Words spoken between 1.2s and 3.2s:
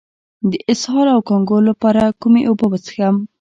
کانګو لپاره کومې اوبه وڅښم؟